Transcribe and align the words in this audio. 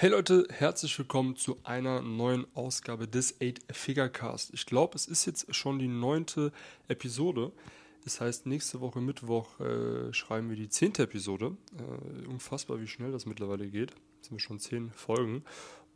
Hey 0.00 0.10
Leute, 0.10 0.46
herzlich 0.52 0.96
willkommen 0.96 1.34
zu 1.34 1.58
einer 1.64 2.02
neuen 2.02 2.46
Ausgabe 2.54 3.08
des 3.08 3.40
8-Figure-Cast. 3.40 4.54
Ich 4.54 4.64
glaube, 4.64 4.94
es 4.94 5.06
ist 5.06 5.26
jetzt 5.26 5.52
schon 5.52 5.80
die 5.80 5.88
neunte 5.88 6.52
Episode. 6.86 7.50
Das 8.04 8.20
heißt, 8.20 8.46
nächste 8.46 8.80
Woche 8.80 9.00
Mittwoch 9.00 9.58
äh, 9.58 10.12
schreiben 10.12 10.50
wir 10.50 10.56
die 10.56 10.68
zehnte 10.68 11.02
Episode. 11.02 11.56
Äh, 11.76 12.28
unfassbar, 12.28 12.80
wie 12.80 12.86
schnell 12.86 13.10
das 13.10 13.26
mittlerweile 13.26 13.66
geht. 13.66 13.90
Jetzt 13.90 14.28
sind 14.28 14.36
wir 14.36 14.38
schon 14.38 14.60
zehn 14.60 14.92
Folgen. 14.92 15.42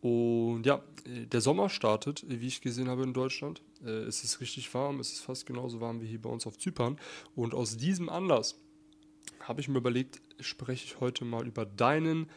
Und 0.00 0.66
ja, 0.66 0.82
der 1.06 1.40
Sommer 1.40 1.68
startet, 1.68 2.24
wie 2.26 2.48
ich 2.48 2.60
gesehen 2.60 2.88
habe 2.88 3.04
in 3.04 3.14
Deutschland. 3.14 3.62
Äh, 3.84 3.90
es 3.90 4.24
ist 4.24 4.40
richtig 4.40 4.74
warm, 4.74 4.98
es 4.98 5.12
ist 5.12 5.20
fast 5.20 5.46
genauso 5.46 5.80
warm 5.80 6.00
wie 6.00 6.08
hier 6.08 6.20
bei 6.20 6.28
uns 6.28 6.44
auf 6.44 6.58
Zypern. 6.58 6.98
Und 7.36 7.54
aus 7.54 7.76
diesem 7.76 8.08
Anlass 8.08 8.58
habe 9.38 9.60
ich 9.60 9.68
mir 9.68 9.78
überlegt, 9.78 10.20
spreche 10.40 10.86
ich 10.86 10.98
heute 10.98 11.24
mal 11.24 11.46
über 11.46 11.64
deinen 11.64 12.28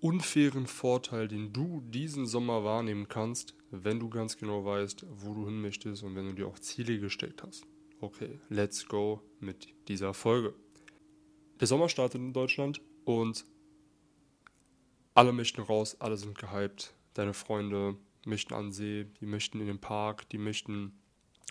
unfairen 0.00 0.66
Vorteil, 0.66 1.28
den 1.28 1.52
du 1.52 1.82
diesen 1.82 2.26
Sommer 2.26 2.64
wahrnehmen 2.64 3.08
kannst, 3.08 3.54
wenn 3.70 4.00
du 4.00 4.08
ganz 4.08 4.36
genau 4.36 4.64
weißt, 4.64 5.06
wo 5.08 5.34
du 5.34 5.46
hin 5.46 5.60
möchtest 5.60 6.02
und 6.02 6.14
wenn 6.16 6.26
du 6.26 6.34
dir 6.34 6.48
auch 6.48 6.58
Ziele 6.58 6.98
gesteckt 6.98 7.42
hast. 7.42 7.66
Okay, 8.00 8.40
let's 8.48 8.86
go 8.86 9.20
mit 9.40 9.68
dieser 9.88 10.14
Folge. 10.14 10.54
Der 11.60 11.66
Sommer 11.66 11.88
startet 11.88 12.20
in 12.20 12.32
Deutschland 12.32 12.80
und 13.04 13.44
alle 15.14 15.32
möchten 15.32 15.60
raus, 15.60 15.96
alle 16.00 16.16
sind 16.16 16.38
gehypt. 16.38 16.94
Deine 17.12 17.34
Freunde 17.34 17.96
möchten 18.24 18.54
an 18.54 18.72
See, 18.72 19.06
die 19.20 19.26
möchten 19.26 19.60
in 19.60 19.66
den 19.66 19.80
Park, 19.80 20.28
die 20.30 20.38
möchten 20.38 20.98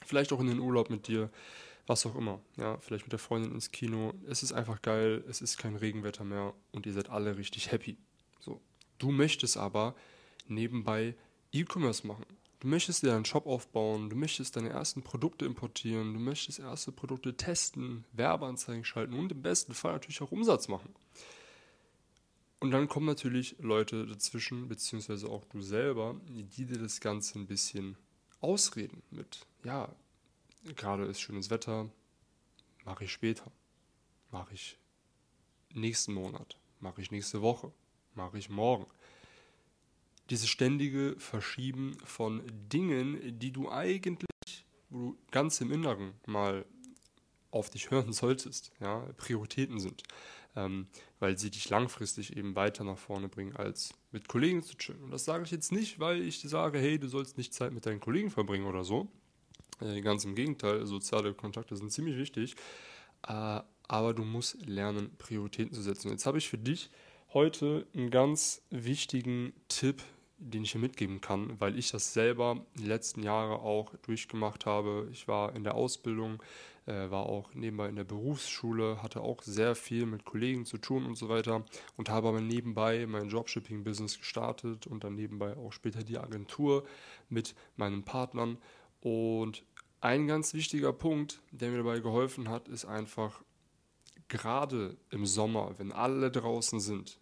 vielleicht 0.05 0.33
auch 0.33 0.39
in 0.39 0.47
den 0.47 0.59
Urlaub 0.59 0.89
mit 0.89 1.07
dir, 1.07 1.29
was 1.85 2.05
auch 2.05 2.16
immer. 2.16 2.41
Ja, 2.57 2.77
vielleicht 2.79 3.05
mit 3.05 3.11
der 3.11 3.19
Freundin 3.19 3.52
ins 3.52 3.69
Kino. 3.69 4.13
Es 4.27 4.41
ist 4.41 4.53
einfach 4.53 4.81
geil, 4.81 5.23
es 5.27 5.41
ist 5.41 5.57
kein 5.57 5.75
Regenwetter 5.75 6.23
mehr 6.23 6.55
und 6.71 6.88
ihr 6.88 6.93
seid 6.93 7.09
alle 7.09 7.38
richtig 7.38 7.71
happy. 7.71 7.97
Du 8.99 9.12
möchtest 9.12 9.58
aber 9.58 9.95
nebenbei 10.48 11.16
E-Commerce 11.52 12.05
machen. 12.05 12.26
Du 12.59 12.67
möchtest 12.67 13.03
dir 13.03 13.16
einen 13.16 13.25
Shop 13.25 13.45
aufbauen, 13.47 14.09
du 14.09 14.17
möchtest 14.17 14.58
deine 14.58 14.69
ersten 14.69 15.02
Produkte 15.02 15.45
importieren, 15.45 16.14
du 16.14 16.19
möchtest 16.19 16.59
erste 16.59 16.91
Produkte 16.91 17.38
testen, 17.38 18.03
Werbeanzeigen 18.11 18.83
schalten 18.83 19.14
und 19.14 19.31
im 19.31 19.41
besten 19.41 19.73
Fall 19.73 19.94
natürlich 19.94 20.22
auch 20.22 20.33
Umsatz 20.33 20.67
machen. 20.67 20.94
Und 22.59 22.72
dann 22.72 22.89
kommen 22.89 23.06
natürlich 23.06 23.56
Leute 23.59 24.06
dazwischen, 24.06 24.67
beziehungsweise 24.67 25.30
auch 25.30 25.45
du 25.45 25.61
selber, 25.61 26.19
die 26.28 26.66
dir 26.66 26.78
das 26.78 27.00
Ganze 27.00 27.39
ein 27.39 27.47
bisschen 27.47 27.95
ausreden 28.41 29.02
mit, 29.09 29.45
ja, 29.63 29.95
gerade 30.75 31.06
ist 31.06 31.22
schönes 31.22 31.50
Wetter, 31.50 31.89
mache 32.84 33.06
ich 33.06 33.13
später, 33.13 33.50
mache 34.31 34.53
ich 34.53 34.78
nächsten 35.73 36.13
Monat, 36.13 36.58
mache 36.81 37.02
ich 37.02 37.11
nächste 37.11 37.41
Woche, 37.41 37.72
mache 38.15 38.38
ich 38.38 38.49
morgen. 38.49 38.85
Dieses 40.29 40.47
ständige 40.47 41.15
Verschieben 41.17 41.97
von 42.03 42.43
Dingen, 42.71 43.39
die 43.39 43.51
du 43.51 43.69
eigentlich, 43.69 44.27
ganz 45.31 45.61
im 45.61 45.71
Inneren 45.71 46.13
mal 46.25 46.66
auf 47.51 47.69
dich 47.69 47.91
hören 47.91 48.13
solltest, 48.13 48.71
ja, 48.79 49.07
Prioritäten 49.17 49.79
sind, 49.79 50.03
ähm, 50.55 50.88
weil 51.19 51.38
sie 51.38 51.49
dich 51.49 51.69
langfristig 51.69 52.35
eben 52.38 52.55
weiter 52.55 52.83
nach 52.83 52.97
vorne 52.97 53.29
bringen, 53.29 53.55
als 53.55 53.93
mit 54.11 54.27
Kollegen 54.27 54.63
zu 54.63 54.77
chillen. 54.77 55.03
Und 55.03 55.11
das 55.11 55.25
sage 55.25 55.44
ich 55.44 55.51
jetzt 55.51 55.71
nicht, 55.71 55.99
weil 55.99 56.21
ich 56.21 56.41
sage, 56.41 56.79
hey, 56.79 56.99
du 56.99 57.07
sollst 57.07 57.38
nicht 57.38 57.53
Zeit 57.53 57.73
mit 57.73 57.85
deinen 57.85 57.99
Kollegen 57.99 58.29
verbringen 58.29 58.66
oder 58.66 58.83
so. 58.83 59.11
Äh, 59.81 60.01
ganz 60.01 60.25
im 60.25 60.35
Gegenteil, 60.35 60.85
soziale 60.85 61.33
Kontakte 61.33 61.75
sind 61.75 61.91
ziemlich 61.91 62.17
wichtig, 62.17 62.55
äh, 63.27 63.61
aber 63.88 64.13
du 64.13 64.23
musst 64.23 64.66
lernen, 64.66 65.16
Prioritäten 65.17 65.73
zu 65.73 65.81
setzen. 65.81 66.07
Und 66.07 66.13
jetzt 66.13 66.25
habe 66.25 66.38
ich 66.38 66.49
für 66.49 66.57
dich 66.57 66.91
heute 67.33 67.85
einen 67.94 68.09
ganz 68.09 68.63
wichtigen 68.72 69.53
Tipp, 69.67 70.02
den 70.39 70.63
ich 70.63 70.72
hier 70.72 70.81
mitgeben 70.81 71.22
kann, 71.22 71.59
weil 71.59 71.77
ich 71.77 71.91
das 71.91 72.13
selber 72.13 72.66
die 72.75 72.85
letzten 72.85 73.22
Jahre 73.22 73.59
auch 73.59 73.94
durchgemacht 74.03 74.66
habe. 74.66 75.08
Ich 75.11 75.27
war 75.27 75.55
in 75.55 75.63
der 75.63 75.75
Ausbildung, 75.75 76.41
äh, 76.85 77.12
war 77.12 77.28
auch 77.28 77.53
nebenbei 77.53 77.88
in 77.90 77.97
der 77.97 78.03
Berufsschule, 78.03 79.03
hatte 79.03 79.22
auch 79.22 79.44
sehr 79.44 79.75
viel 79.75 80.06
mit 80.06 80.25
Kollegen 80.25 80.66
zu 80.66 80.78
tun 80.78 81.06
und 81.06 81.17
so 81.17 81.29
weiter 81.29 81.66
und 81.97 82.09
habe 82.09 82.29
aber 82.29 82.41
nebenbei 82.41 83.06
mein 83.06 83.29
Dropshipping-Business 83.29 84.19
gestartet 84.19 84.88
und 84.88 85.03
dann 85.03 85.16
nebenbei 85.16 85.56
auch 85.56 85.73
später 85.73 86.03
die 86.03 86.17
Agentur 86.17 86.85
mit 87.28 87.53
meinen 87.75 88.03
Partnern. 88.03 88.57
Und 89.01 89.63
ein 90.01 90.28
ganz 90.28 90.53
wichtiger 90.53 90.94
Punkt, 90.94 91.41
der 91.51 91.69
mir 91.69 91.78
dabei 91.78 92.00
geholfen 92.00 92.50
hat, 92.50 92.69
ist 92.69 92.85
einfach 92.85 93.41
gerade 94.29 94.97
im 95.09 95.25
Sommer, 95.25 95.73
wenn 95.78 95.91
alle 95.91 96.31
draußen 96.31 96.79
sind, 96.79 97.19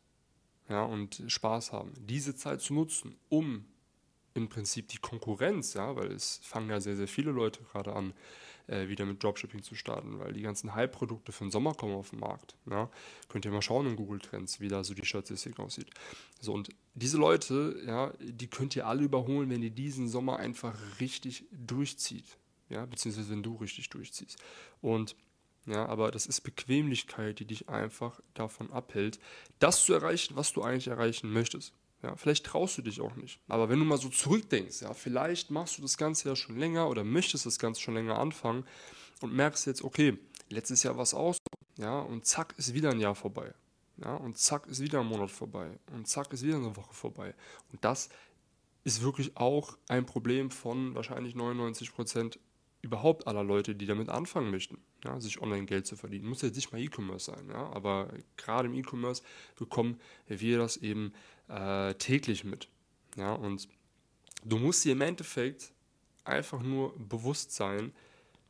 ja, 0.69 0.83
und 0.83 1.23
Spaß 1.27 1.71
haben, 1.71 1.93
diese 1.97 2.35
Zeit 2.35 2.61
zu 2.61 2.73
nutzen, 2.73 3.15
um 3.29 3.65
im 4.33 4.49
Prinzip 4.49 4.89
die 4.89 4.97
Konkurrenz, 4.97 5.73
ja, 5.73 5.95
weil 5.95 6.11
es 6.11 6.39
fangen 6.43 6.69
ja 6.69 6.79
sehr, 6.79 6.95
sehr 6.95 7.07
viele 7.07 7.31
Leute 7.31 7.63
gerade 7.63 7.93
an, 7.93 8.13
äh, 8.67 8.87
wieder 8.87 9.05
mit 9.05 9.23
Dropshipping 9.23 9.63
zu 9.63 9.75
starten, 9.75 10.19
weil 10.19 10.33
die 10.33 10.41
ganzen 10.41 10.75
Hype-Produkte 10.75 11.31
für 11.31 11.45
den 11.45 11.51
Sommer 11.51 11.73
kommen 11.73 11.95
auf 11.95 12.11
den 12.11 12.19
Markt. 12.19 12.55
Ja. 12.69 12.89
Könnt 13.29 13.45
ihr 13.45 13.51
mal 13.51 13.61
schauen 13.61 13.87
in 13.87 13.95
Google 13.95 14.19
Trends, 14.19 14.59
wie 14.59 14.67
da 14.67 14.83
so 14.83 14.93
die 14.93 15.05
Statistik 15.05 15.57
aussieht. 15.59 15.89
So, 16.39 16.53
und 16.53 16.69
diese 16.93 17.17
Leute, 17.17 17.81
ja, 17.85 18.13
die 18.19 18.47
könnt 18.47 18.75
ihr 18.75 18.85
alle 18.85 19.03
überholen, 19.03 19.49
wenn 19.49 19.63
ihr 19.63 19.71
diesen 19.71 20.07
Sommer 20.07 20.37
einfach 20.37 20.75
richtig 20.99 21.45
durchzieht. 21.51 22.37
Ja, 22.69 22.85
beziehungsweise 22.85 23.31
wenn 23.31 23.43
du 23.43 23.55
richtig 23.55 23.89
durchziehst. 23.89 24.37
Und 24.81 25.15
ja, 25.67 25.85
aber 25.85 26.11
das 26.11 26.25
ist 26.25 26.41
Bequemlichkeit, 26.41 27.39
die 27.39 27.45
dich 27.45 27.67
einfach 27.67 28.19
davon 28.33 28.71
abhält, 28.71 29.19
das 29.59 29.83
zu 29.83 29.93
erreichen, 29.93 30.35
was 30.35 30.53
du 30.53 30.63
eigentlich 30.63 30.87
erreichen 30.87 31.31
möchtest. 31.31 31.73
Ja, 32.03 32.15
vielleicht 32.15 32.45
traust 32.45 32.77
du 32.77 32.83
dich 32.83 33.01
auch 33.01 33.15
nicht. 33.15 33.39
Aber 33.47 33.69
wenn 33.69 33.79
du 33.79 33.85
mal 33.85 33.97
so 33.97 34.09
zurückdenkst, 34.09 34.81
ja, 34.81 34.93
vielleicht 34.93 35.51
machst 35.51 35.77
du 35.77 35.81
das 35.81 35.97
Ganze 35.97 36.29
ja 36.29 36.35
schon 36.35 36.57
länger 36.57 36.89
oder 36.89 37.03
möchtest 37.03 37.45
das 37.45 37.59
Ganze 37.59 37.81
schon 37.81 37.95
länger 37.95 38.17
anfangen 38.17 38.65
und 39.21 39.33
merkst 39.33 39.65
jetzt, 39.65 39.83
okay, 39.83 40.17
letztes 40.49 40.83
Jahr 40.83 40.95
war 40.95 41.03
es 41.03 41.13
auch 41.13 41.33
so, 41.33 41.83
ja, 41.83 41.99
und 41.99 42.25
zack 42.25 42.53
ist 42.57 42.73
wieder 42.73 42.91
ein 42.91 42.99
Jahr 42.99 43.15
vorbei. 43.15 43.53
Ja, 43.97 44.15
und 44.15 44.37
zack 44.37 44.67
ist 44.67 44.79
wieder 44.79 45.01
ein 45.01 45.07
Monat 45.07 45.31
vorbei. 45.31 45.79
Und 45.91 46.07
zack 46.07 46.31
ist 46.31 46.43
wieder 46.43 46.57
eine 46.57 46.75
Woche 46.75 46.93
vorbei. 46.93 47.33
Und 47.71 47.83
das 47.83 48.09
ist 48.83 49.01
wirklich 49.01 49.35
auch 49.35 49.75
ein 49.87 50.05
Problem 50.05 50.51
von 50.51 50.95
wahrscheinlich 50.95 51.35
99 51.35 51.93
Prozent 51.93 52.39
überhaupt 52.81 53.27
aller 53.27 53.43
Leute, 53.43 53.75
die 53.75 53.85
damit 53.85 54.09
anfangen 54.09 54.51
möchten, 54.51 54.77
ja, 55.03 55.19
sich 55.19 55.41
Online-Geld 55.41 55.85
zu 55.85 55.95
verdienen. 55.95 56.27
Muss 56.27 56.41
jetzt 56.41 56.55
nicht 56.55 56.71
mal 56.71 56.81
E-Commerce 56.81 57.31
sein, 57.31 57.49
ja, 57.49 57.69
aber 57.71 58.13
gerade 58.37 58.67
im 58.67 58.73
E-Commerce 58.75 59.23
bekommen 59.55 59.99
wir 60.27 60.57
das 60.57 60.77
eben 60.77 61.13
äh, 61.49 61.93
täglich 61.95 62.43
mit. 62.43 62.69
Ja, 63.15 63.33
und 63.33 63.67
du 64.45 64.57
musst 64.57 64.85
dir 64.85 64.91
im 64.91 65.01
Endeffekt 65.01 65.73
einfach 66.23 66.61
nur 66.61 66.97
bewusst 66.97 67.51
sein, 67.51 67.93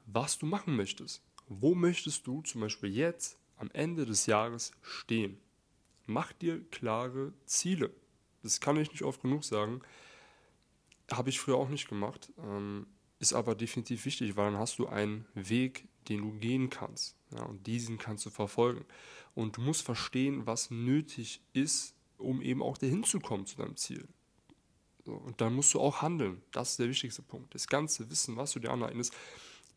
was 0.05 0.37
du 0.37 0.45
machen 0.45 0.75
möchtest. 0.75 1.21
Wo 1.47 1.75
möchtest 1.75 2.27
du 2.27 2.41
zum 2.41 2.61
Beispiel 2.61 2.93
jetzt 2.93 3.37
am 3.57 3.69
Ende 3.71 4.05
des 4.05 4.25
Jahres 4.25 4.71
stehen? 4.81 5.39
Mach 6.05 6.33
dir 6.33 6.63
klare 6.69 7.33
Ziele. 7.45 7.93
Das 8.43 8.59
kann 8.59 8.77
ich 8.77 8.91
nicht 8.91 9.03
oft 9.03 9.21
genug 9.21 9.43
sagen. 9.43 9.81
Habe 11.11 11.29
ich 11.29 11.39
früher 11.39 11.57
auch 11.57 11.69
nicht 11.69 11.87
gemacht. 11.87 12.31
Ähm, 12.37 12.87
ist 13.19 13.33
aber 13.33 13.55
definitiv 13.55 14.05
wichtig, 14.05 14.35
weil 14.35 14.51
dann 14.51 14.59
hast 14.59 14.79
du 14.79 14.87
einen 14.87 15.25
Weg, 15.33 15.87
den 16.07 16.21
du 16.21 16.31
gehen 16.33 16.69
kannst. 16.69 17.15
Ja, 17.31 17.43
und 17.43 17.67
diesen 17.67 17.97
kannst 17.97 18.25
du 18.25 18.29
verfolgen. 18.29 18.85
Und 19.35 19.57
du 19.57 19.61
musst 19.61 19.81
verstehen, 19.81 20.45
was 20.45 20.71
nötig 20.71 21.41
ist, 21.53 21.95
um 22.17 22.41
eben 22.41 22.61
auch 22.61 22.77
dahin 22.77 23.03
zu 23.03 23.19
kommen 23.19 23.45
zu 23.45 23.57
deinem 23.57 23.75
Ziel. 23.75 24.07
So, 25.05 25.13
und 25.13 25.39
dann 25.41 25.53
musst 25.53 25.73
du 25.73 25.79
auch 25.79 26.01
handeln. 26.01 26.41
Das 26.51 26.71
ist 26.71 26.79
der 26.79 26.89
wichtigste 26.89 27.21
Punkt. 27.21 27.53
Das 27.55 27.67
ganze 27.67 28.09
Wissen, 28.09 28.35
was 28.35 28.51
du 28.51 28.59
dir 28.59 28.71
aneignest, 28.71 29.13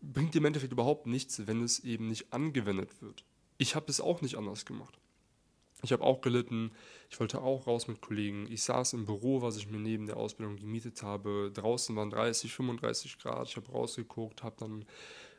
bringt 0.00 0.34
dir 0.34 0.38
im 0.38 0.46
Endeffekt 0.46 0.72
überhaupt 0.72 1.06
nichts, 1.06 1.46
wenn 1.46 1.62
es 1.62 1.80
eben 1.80 2.08
nicht 2.08 2.32
angewendet 2.32 3.00
wird. 3.00 3.24
Ich 3.58 3.74
habe 3.74 3.86
es 3.90 4.00
auch 4.00 4.22
nicht 4.22 4.36
anders 4.36 4.64
gemacht. 4.64 4.98
Ich 5.82 5.92
habe 5.92 6.04
auch 6.04 6.20
gelitten, 6.20 6.72
ich 7.08 7.18
wollte 7.18 7.40
auch 7.40 7.66
raus 7.66 7.88
mit 7.88 8.00
Kollegen. 8.00 8.46
Ich 8.50 8.62
saß 8.62 8.92
im 8.92 9.06
Büro, 9.06 9.42
was 9.42 9.56
ich 9.56 9.70
mir 9.70 9.78
neben 9.78 10.06
der 10.06 10.16
Ausbildung 10.16 10.56
gemietet 10.56 11.02
habe. 11.02 11.50
Draußen 11.54 11.94
waren 11.96 12.10
30, 12.10 12.52
35 12.52 13.18
Grad. 13.18 13.48
Ich 13.48 13.56
habe 13.56 13.70
rausgeguckt, 13.70 14.42
habe 14.42 14.56
dann 14.58 14.84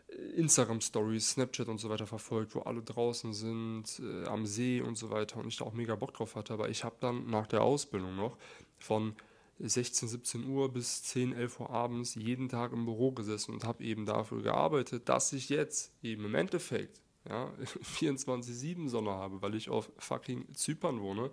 äh, 0.07 0.15
Instagram-Stories, 0.39 1.31
Snapchat 1.31 1.67
und 1.67 1.79
so 1.79 1.89
weiter 1.89 2.07
verfolgt, 2.07 2.55
wo 2.55 2.61
alle 2.61 2.81
draußen 2.81 3.33
sind, 3.33 3.99
äh, 3.99 4.25
am 4.25 4.45
See 4.45 4.81
und 4.81 4.97
so 4.97 5.09
weiter 5.11 5.37
und 5.37 5.47
ich 5.47 5.57
da 5.57 5.65
auch 5.65 5.73
mega 5.73 5.95
Bock 5.95 6.13
drauf 6.13 6.35
hatte. 6.35 6.53
Aber 6.53 6.69
ich 6.69 6.83
habe 6.83 6.95
dann 6.99 7.29
nach 7.29 7.47
der 7.47 7.61
Ausbildung 7.61 8.15
noch 8.15 8.37
von 8.79 9.15
16, 9.59 10.07
17 10.07 10.47
Uhr 10.47 10.73
bis 10.73 11.03
10, 11.03 11.33
11 11.33 11.59
Uhr 11.59 11.69
abends 11.69 12.15
jeden 12.15 12.49
Tag 12.49 12.73
im 12.73 12.85
Büro 12.85 13.11
gesessen 13.11 13.53
und 13.53 13.63
habe 13.63 13.83
eben 13.83 14.05
dafür 14.05 14.41
gearbeitet, 14.41 15.07
dass 15.07 15.33
ich 15.33 15.49
jetzt 15.49 15.93
eben 16.01 16.25
im 16.25 16.35
Endeffekt 16.35 16.99
ja, 17.27 17.51
24-7 17.97 18.89
Sonne 18.89 19.11
habe, 19.11 19.41
weil 19.41 19.55
ich 19.55 19.69
auf 19.69 19.91
fucking 19.97 20.53
Zypern 20.53 21.01
wohne 21.01 21.31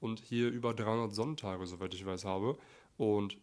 und 0.00 0.20
hier 0.20 0.50
über 0.50 0.74
300 0.74 1.14
Sonnentage, 1.14 1.66
soweit 1.66 1.94
ich 1.94 2.04
weiß, 2.04 2.24
habe. 2.24 2.58
Und 2.96 3.38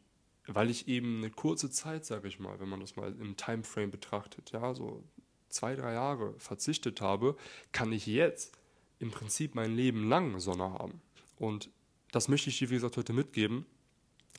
weil 0.47 0.69
ich 0.69 0.87
eben 0.87 1.17
eine 1.17 1.29
kurze 1.29 1.69
Zeit, 1.69 2.05
sage 2.05 2.27
ich 2.27 2.39
mal, 2.39 2.59
wenn 2.59 2.69
man 2.69 2.79
das 2.79 2.95
mal 2.95 3.15
im 3.19 3.37
Timeframe 3.37 3.91
betrachtet, 3.91 4.51
ja, 4.51 4.73
so 4.73 5.03
zwei, 5.49 5.75
drei 5.75 5.93
Jahre 5.93 6.33
verzichtet 6.39 7.01
habe, 7.01 7.37
kann 7.71 7.91
ich 7.91 8.07
jetzt 8.07 8.57
im 8.99 9.11
Prinzip 9.11 9.55
mein 9.55 9.75
Leben 9.75 10.09
lang 10.09 10.39
Sonne 10.39 10.73
haben. 10.73 11.01
Und 11.37 11.69
das 12.11 12.27
möchte 12.27 12.49
ich 12.49 12.59
dir, 12.59 12.69
wie 12.69 12.75
gesagt, 12.75 12.97
heute 12.97 13.13
mitgeben. 13.13 13.65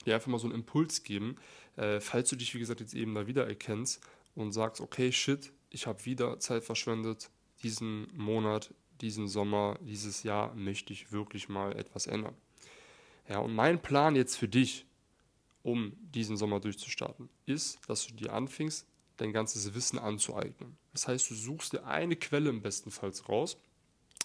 Dir 0.05 0.15
einfach 0.15 0.29
mal 0.29 0.39
so 0.39 0.47
einen 0.47 0.57
Impuls 0.57 1.03
geben, 1.03 1.37
äh, 1.77 2.01
falls 2.01 2.29
du 2.29 2.37
dich, 2.37 2.55
wie 2.55 2.59
gesagt, 2.59 2.81
jetzt 2.81 2.95
eben 2.95 3.15
da 3.15 3.27
wieder 3.27 3.47
erkennst 3.47 4.01
und 4.35 4.53
sagst, 4.53 4.81
okay, 4.81 5.13
shit, 5.13 5.53
ich 5.71 5.87
habe 5.87 6.05
wieder 6.05 6.39
Zeit 6.41 6.65
verschwendet, 6.65 7.31
diesen 7.65 8.07
Monat, 8.17 8.73
diesen 9.01 9.27
Sommer, 9.27 9.79
dieses 9.81 10.23
Jahr 10.23 10.55
möchte 10.55 10.93
ich 10.93 11.11
wirklich 11.11 11.49
mal 11.49 11.77
etwas 11.77 12.07
ändern. 12.07 12.37
Ja, 13.29 13.39
und 13.39 13.55
mein 13.55 13.81
Plan 13.81 14.15
jetzt 14.17 14.37
für 14.37 14.49
dich, 14.49 14.87
um 15.63 15.97
diesen 15.97 16.37
Sommer 16.37 16.61
durchzustarten, 16.61 17.29
ist, 17.47 17.81
dass 17.89 18.07
du 18.07 18.15
dir 18.15 18.33
anfängst, 18.33 18.87
dein 19.17 19.33
ganzes 19.33 19.75
Wissen 19.75 19.99
anzueignen. 19.99 20.77
Das 20.93 21.09
heißt, 21.09 21.31
du 21.31 21.35
suchst 21.35 21.73
dir 21.73 21.87
eine 21.87 22.17
Quelle 22.17 22.51
im 22.51 22.61
besten 22.61 22.91
Fall 22.91 23.13
raus, 23.29 23.57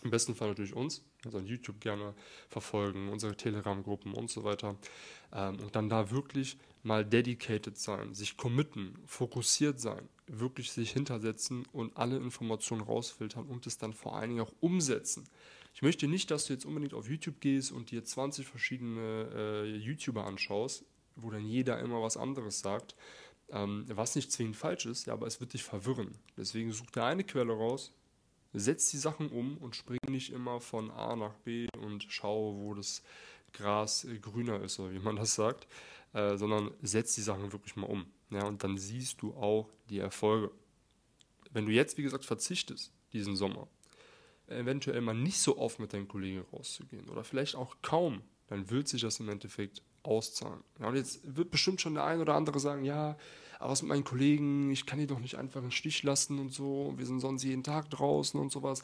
im 0.04 0.12
besten 0.12 0.36
Fall 0.36 0.50
natürlich 0.50 0.74
uns, 0.74 1.04
also 1.26 1.38
an 1.38 1.46
YouTube 1.46 1.80
gerne 1.80 2.14
verfolgen, 2.50 3.10
unsere 3.10 3.36
Telegram-Gruppen 3.36 4.14
und 4.14 4.30
so 4.30 4.44
weiter. 4.44 4.76
Ähm, 5.34 5.60
und 5.60 5.76
dann 5.76 5.90
da 5.90 6.12
wirklich 6.12 6.58
mal 6.84 7.06
dedicated 7.06 7.78
sein, 7.78 8.14
sich 8.14 8.38
committen, 8.38 8.96
fokussiert 9.06 9.80
sein, 9.80 10.08
wirklich 10.28 10.72
sich 10.72 10.92
hintersetzen 10.92 11.66
und 11.74 11.98
alle 11.98 12.18
Informationen 12.18 12.82
rausfiltern 12.82 13.46
und 13.46 13.68
es 13.68 13.78
dann 13.78 13.94
vor 13.94 14.16
allen 14.16 14.30
Dingen 14.30 14.42
auch 14.42 14.54
umsetzen. 14.62 15.28
Ich 15.74 15.82
möchte 15.82 16.08
nicht, 16.08 16.32
dass 16.32 16.46
du 16.46 16.54
jetzt 16.54 16.66
unbedingt 16.66 16.94
auf 16.94 17.10
YouTube 17.10 17.40
gehst 17.42 17.72
und 17.72 17.92
dir 17.92 18.04
20 18.04 18.48
verschiedene 18.48 19.30
äh, 19.36 19.76
YouTuber 19.78 20.26
anschaust, 20.26 20.84
wo 21.16 21.30
dann 21.30 21.46
jeder 21.46 21.80
immer 21.80 22.02
was 22.02 22.18
anderes 22.18 22.60
sagt, 22.60 22.96
ähm, 23.52 23.86
was 23.88 24.16
nicht 24.16 24.32
zwingend 24.32 24.56
falsch 24.56 24.86
ist, 24.86 25.08
ja, 25.08 25.14
aber 25.14 25.28
es 25.28 25.40
wird 25.40 25.54
dich 25.54 25.64
verwirren. 25.64 26.16
Deswegen 26.38 26.72
such 26.72 26.92
dir 26.92 27.04
eine 27.04 27.24
Quelle 27.24 27.54
raus, 27.54 27.94
setz 28.54 28.90
die 28.92 28.98
Sachen 28.98 29.30
um 29.30 29.58
und 29.58 29.76
spring 29.76 30.00
nicht 30.08 30.32
immer 30.32 30.60
von 30.60 30.92
A 30.92 31.16
nach 31.16 31.36
B 31.40 31.68
und 31.78 32.06
schau, 32.10 32.56
wo 32.58 32.74
das 32.74 33.04
Gras 33.54 34.06
äh, 34.06 34.20
grüner 34.20 34.62
ist, 34.62 34.80
oder 34.80 34.94
wie 34.94 35.00
man 35.00 35.16
das 35.16 35.36
sagt, 35.36 35.68
äh, 36.14 36.38
sondern 36.38 36.72
setz 36.82 37.16
die 37.16 37.22
Sachen 37.22 37.52
wirklich 37.52 37.76
mal 37.76 37.88
um. 37.88 38.06
Ja, 38.32 38.46
und 38.46 38.64
dann 38.64 38.78
siehst 38.78 39.22
du 39.22 39.34
auch 39.34 39.70
die 39.90 40.00
Erfolge. 40.00 40.52
Wenn 41.52 41.66
du 41.66 41.72
jetzt, 41.72 41.98
wie 41.98 42.04
gesagt, 42.04 42.26
verzichtest, 42.26 42.92
diesen 43.12 43.36
Sommer, 43.36 43.68
eventuell 44.48 45.02
mal 45.02 45.16
nicht 45.16 45.40
so 45.40 45.58
oft 45.58 45.80
mit 45.80 45.94
deinen 45.94 46.08
Kollegen 46.08 46.46
rauszugehen 46.54 47.10
oder 47.10 47.24
vielleicht 47.24 47.56
auch 47.56 47.78
kaum, 47.82 48.22
dann 48.48 48.70
wird 48.70 48.88
sich 48.88 49.02
das 49.02 49.20
im 49.20 49.30
Endeffekt 49.30 49.82
auszahlen. 50.04 50.64
Ja, 50.80 50.88
und 50.88 50.96
jetzt 50.96 51.20
wird 51.24 51.52
bestimmt 51.52 51.82
schon 51.82 51.94
der 51.94 52.06
ein 52.06 52.22
oder 52.22 52.36
andere 52.36 52.60
sagen, 52.60 52.84
ja, 52.84 53.18
aber 53.60 53.72
was 53.72 53.82
mit 53.82 53.90
meinen 53.90 54.04
Kollegen, 54.04 54.72
ich 54.72 54.86
kann 54.86 55.00
die 55.00 55.08
doch 55.08 55.20
nicht 55.20 55.36
einfach 55.36 55.62
im 55.62 55.72
Stich 55.72 56.04
lassen 56.04 56.40
und 56.40 56.54
so, 56.54 56.94
wir 56.98 57.06
sind 57.06 57.20
sonst 57.20 57.44
jeden 57.44 57.64
Tag 57.64 57.90
draußen 57.90 58.40
und 58.40 58.52
sowas. 58.52 58.84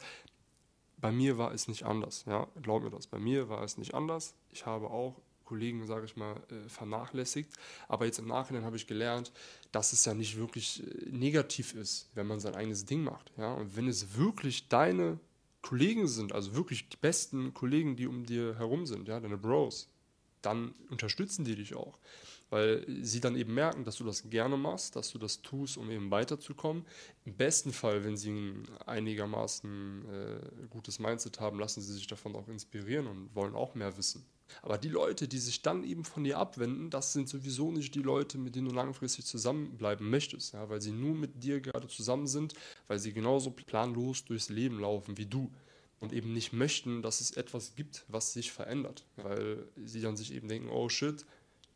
Bei 0.98 1.12
mir 1.12 1.38
war 1.38 1.52
es 1.52 1.68
nicht 1.68 1.84
anders, 1.84 2.24
ja, 2.26 2.46
glaub 2.62 2.82
mir 2.82 2.90
das, 2.90 3.06
bei 3.06 3.18
mir 3.18 3.48
war 3.48 3.62
es 3.62 3.78
nicht 3.78 3.94
anders. 3.94 4.34
Ich 4.50 4.66
habe 4.66 4.90
auch 4.90 5.20
Kollegen, 5.46 5.86
sage 5.86 6.04
ich 6.04 6.16
mal, 6.16 6.36
äh, 6.50 6.68
vernachlässigt. 6.68 7.54
Aber 7.88 8.04
jetzt 8.04 8.18
im 8.18 8.26
Nachhinein 8.26 8.64
habe 8.64 8.76
ich 8.76 8.86
gelernt, 8.86 9.32
dass 9.72 9.94
es 9.94 10.04
ja 10.04 10.12
nicht 10.12 10.36
wirklich 10.36 10.82
äh, 10.82 11.08
negativ 11.10 11.72
ist, 11.74 12.10
wenn 12.14 12.26
man 12.26 12.40
sein 12.40 12.54
eigenes 12.54 12.84
Ding 12.84 13.02
macht. 13.02 13.32
Ja? 13.38 13.54
Und 13.54 13.76
wenn 13.76 13.88
es 13.88 14.16
wirklich 14.18 14.68
deine 14.68 15.18
Kollegen 15.62 16.06
sind, 16.06 16.32
also 16.32 16.54
wirklich 16.54 16.90
die 16.90 16.96
besten 16.96 17.54
Kollegen, 17.54 17.96
die 17.96 18.06
um 18.06 18.26
dir 18.26 18.56
herum 18.58 18.86
sind, 18.86 19.08
ja, 19.08 19.18
deine 19.18 19.38
Bros, 19.38 19.88
dann 20.42 20.74
unterstützen 20.90 21.44
die 21.44 21.56
dich 21.56 21.74
auch. 21.74 21.98
Weil 22.48 22.86
sie 23.02 23.20
dann 23.20 23.34
eben 23.34 23.54
merken, 23.54 23.84
dass 23.84 23.96
du 23.96 24.04
das 24.04 24.30
gerne 24.30 24.56
machst, 24.56 24.94
dass 24.94 25.10
du 25.10 25.18
das 25.18 25.42
tust, 25.42 25.76
um 25.76 25.90
eben 25.90 26.10
weiterzukommen. 26.12 26.84
Im 27.24 27.34
besten 27.34 27.72
Fall, 27.72 28.04
wenn 28.04 28.16
sie 28.16 28.30
ein 28.30 28.68
einigermaßen 28.86 30.04
äh, 30.08 30.66
gutes 30.70 31.00
Mindset 31.00 31.40
haben, 31.40 31.58
lassen 31.58 31.80
sie 31.80 31.92
sich 31.92 32.06
davon 32.06 32.36
auch 32.36 32.46
inspirieren 32.46 33.08
und 33.08 33.34
wollen 33.34 33.56
auch 33.56 33.74
mehr 33.74 33.96
wissen. 33.96 34.24
Aber 34.62 34.78
die 34.78 34.88
Leute, 34.88 35.26
die 35.28 35.38
sich 35.38 35.62
dann 35.62 35.84
eben 35.84 36.04
von 36.04 36.24
dir 36.24 36.38
abwenden, 36.38 36.90
das 36.90 37.12
sind 37.12 37.28
sowieso 37.28 37.72
nicht 37.72 37.94
die 37.94 38.02
Leute, 38.02 38.38
mit 38.38 38.54
denen 38.54 38.68
du 38.68 38.74
langfristig 38.74 39.26
zusammenbleiben 39.26 40.08
möchtest, 40.08 40.54
ja, 40.54 40.68
weil 40.68 40.80
sie 40.80 40.92
nur 40.92 41.14
mit 41.14 41.42
dir 41.42 41.60
gerade 41.60 41.88
zusammen 41.88 42.26
sind, 42.26 42.54
weil 42.86 42.98
sie 42.98 43.12
genauso 43.12 43.50
planlos 43.50 44.24
durchs 44.24 44.48
Leben 44.48 44.78
laufen 44.78 45.18
wie 45.18 45.26
du 45.26 45.50
und 46.06 46.12
eben 46.12 46.32
nicht 46.32 46.52
möchten, 46.52 47.02
dass 47.02 47.20
es 47.20 47.32
etwas 47.32 47.74
gibt, 47.74 48.04
was 48.06 48.32
sich 48.32 48.52
verändert, 48.52 49.04
weil 49.16 49.66
sie 49.84 50.00
dann 50.00 50.16
sich 50.16 50.32
eben 50.32 50.46
denken, 50.46 50.68
oh 50.68 50.88
shit, 50.88 51.26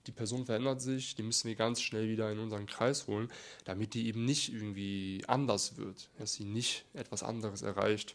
die 0.07 0.13
Person 0.13 0.47
verändert 0.47 0.81
sich, 0.81 1.17
die 1.17 1.25
müssen 1.25 1.49
wir 1.49 1.57
ganz 1.57 1.83
schnell 1.83 2.09
wieder 2.09 2.31
in 2.31 2.39
unseren 2.39 2.67
Kreis 2.67 3.09
holen, 3.09 3.29
damit 3.65 3.95
die 3.95 4.07
eben 4.07 4.25
nicht 4.25 4.53
irgendwie 4.53 5.25
anders 5.27 5.77
wird, 5.79 6.11
dass 6.17 6.35
sie 6.35 6.45
nicht 6.45 6.85
etwas 6.95 7.25
anderes 7.25 7.63
erreicht, 7.63 8.15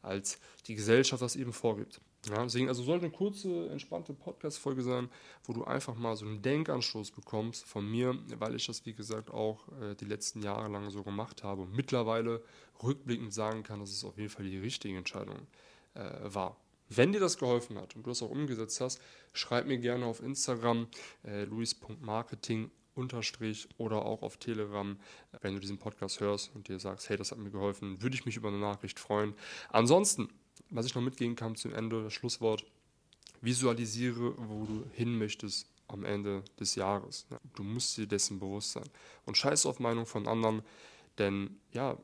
als 0.00 0.38
die 0.66 0.76
Gesellschaft 0.76 1.20
das 1.20 1.36
eben 1.36 1.52
vorgibt. 1.52 2.00
Ja, 2.28 2.42
deswegen, 2.42 2.68
also 2.68 2.82
sollte 2.82 3.06
eine 3.06 3.14
kurze, 3.14 3.70
entspannte 3.70 4.12
Podcast-Folge 4.12 4.82
sein, 4.82 5.08
wo 5.44 5.54
du 5.54 5.64
einfach 5.64 5.94
mal 5.94 6.16
so 6.16 6.26
einen 6.26 6.42
Denkanstoß 6.42 7.12
bekommst 7.12 7.64
von 7.64 7.90
mir, 7.90 8.18
weil 8.38 8.54
ich 8.54 8.66
das, 8.66 8.84
wie 8.84 8.92
gesagt, 8.92 9.30
auch 9.30 9.66
äh, 9.80 9.94
die 9.94 10.04
letzten 10.04 10.42
Jahre 10.42 10.68
lang 10.68 10.90
so 10.90 11.02
gemacht 11.02 11.42
habe 11.42 11.62
und 11.62 11.74
mittlerweile 11.74 12.42
rückblickend 12.82 13.32
sagen 13.32 13.62
kann, 13.62 13.80
dass 13.80 13.90
es 13.90 14.04
auf 14.04 14.18
jeden 14.18 14.28
Fall 14.28 14.44
die 14.44 14.58
richtige 14.58 14.98
Entscheidung 14.98 15.46
äh, 15.94 16.00
war. 16.24 16.58
Wenn 16.90 17.12
dir 17.12 17.20
das 17.20 17.38
geholfen 17.38 17.78
hat 17.78 17.96
und 17.96 18.04
du 18.04 18.10
das 18.10 18.22
auch 18.22 18.30
umgesetzt 18.30 18.80
hast, 18.82 19.00
schreib 19.32 19.66
mir 19.66 19.78
gerne 19.78 20.04
auf 20.04 20.20
Instagram 20.22 20.88
äh, 21.24 21.44
luis.marketing 21.44 22.70
unterstrich 22.94 23.68
oder 23.78 24.04
auch 24.04 24.22
auf 24.22 24.36
Telegram, 24.36 24.98
wenn 25.40 25.54
du 25.54 25.60
diesen 25.60 25.78
Podcast 25.78 26.20
hörst 26.20 26.54
und 26.54 26.68
dir 26.68 26.78
sagst, 26.78 27.08
hey, 27.08 27.16
das 27.16 27.30
hat 27.30 27.38
mir 27.38 27.50
geholfen, 27.50 28.02
würde 28.02 28.14
ich 28.14 28.26
mich 28.26 28.36
über 28.36 28.48
eine 28.48 28.58
Nachricht 28.58 28.98
freuen. 28.98 29.34
Ansonsten 29.70 30.28
was 30.70 30.86
ich 30.86 30.94
noch 30.94 31.02
mitgehen 31.02 31.36
kann 31.36 31.56
zum 31.56 31.74
Ende, 31.74 32.02
das 32.02 32.12
Schlusswort, 32.12 32.64
visualisiere, 33.40 34.34
wo 34.36 34.64
du 34.64 34.84
hin 34.92 35.18
möchtest 35.18 35.66
am 35.88 36.04
Ende 36.04 36.42
des 36.58 36.74
Jahres. 36.74 37.26
Du 37.54 37.62
musst 37.62 37.96
dir 37.96 38.06
dessen 38.06 38.38
bewusst 38.38 38.72
sein. 38.72 38.88
Und 39.26 39.36
scheiß 39.36 39.66
auf 39.66 39.80
Meinung 39.80 40.06
von 40.06 40.26
anderen, 40.26 40.62
denn 41.18 41.58
ja, 41.72 41.98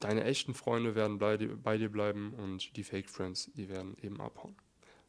deine 0.00 0.24
echten 0.24 0.54
Freunde 0.54 0.94
werden 0.94 1.18
bei 1.18 1.36
dir, 1.36 1.88
bleiben 1.88 2.34
und 2.34 2.76
die 2.76 2.84
Fake 2.84 3.08
Friends, 3.08 3.50
die 3.54 3.68
werden 3.68 3.96
eben 4.02 4.20
abhauen. 4.20 4.54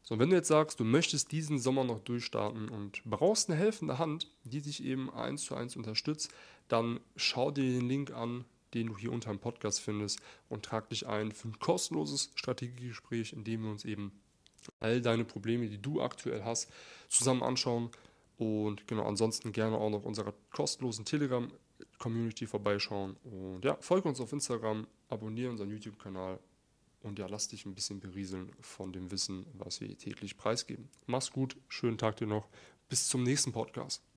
So, 0.02 0.19
wenn 0.19 0.30
du 0.30 0.36
jetzt 0.36 0.50
sagst, 0.50 0.80
du 0.80 0.84
möchtest 0.84 1.31
diesen 1.31 1.57
Sommer 1.57 1.84
noch 1.84 2.00
durchstarten 2.00 2.69
und 2.69 3.04
brauchst 3.06 3.50
eine 3.50 3.57
helfende 3.57 3.98
Hand, 3.98 4.31
die 4.44 4.62
dich 4.62 4.84
eben 4.84 5.12
eins 5.12 5.44
zu 5.44 5.56
eins 5.56 5.75
unterstützt, 5.75 6.31
dann 6.68 7.00
schau 7.16 7.50
dir 7.52 7.63
den 7.63 7.88
Link 7.88 8.12
an, 8.12 8.46
den 8.75 8.88
du 8.88 8.98
hier 8.98 9.12
unter 9.12 9.31
dem 9.31 9.39
Podcast 9.39 9.80
findest 9.80 10.19
und 10.50 10.63
trag 10.63 10.89
dich 10.89 11.07
ein 11.07 11.31
für 11.31 11.48
ein 11.48 11.60
kostenloses 11.60 12.31
Strategiegespräch, 12.36 13.33
in 13.33 13.44
dem 13.44 13.63
wir 13.63 13.72
uns 13.72 13.86
eben 13.86 14.12
all 14.80 15.01
deine 15.01 15.25
Probleme, 15.25 15.68
die 15.68 15.81
du 15.81 16.01
aktuell 16.01 16.44
hast, 16.44 16.72
zusammen 17.07 17.44
anschauen 17.44 17.89
und 18.38 18.88
genau 18.88 19.07
ansonsten 19.07 19.52
gerne 19.52 19.78
auch 19.78 19.90
noch 19.90 20.04
unserer 20.04 20.33
kostenlosen 20.52 21.06
Telegram 21.06 21.52
Community 22.00 22.45
vorbeischauen 22.47 23.16
und 23.23 23.64
ja, 23.64 23.78
folge 23.80 24.07
uns 24.07 24.19
auf 24.19 24.33
Instagram, 24.33 24.88
abonniere 25.09 25.52
unseren 25.52 25.69
YouTube 25.69 26.00
Kanal 26.00 26.40
und 27.02 27.19
ja, 27.19 27.28
lass 27.28 27.47
dich 27.47 27.66
ein 27.66 27.76
bisschen 27.76 28.00
berieseln 28.00 28.52
von 28.61 28.92
dem 28.92 29.11
Wissen, 29.11 29.45
was 29.54 29.80
wir 29.81 29.97
täglich 29.97 30.38
preisgeben. 30.38 30.90
Mach's 31.06 31.31
gut, 31.31 31.56
schönen 31.69 31.97
Tag 31.97 32.18
dir 32.18 32.28
noch, 32.28 32.47
bis 32.90 33.07
zum 33.07 33.23
nächsten 33.23 33.52
Podcast. 33.52 34.06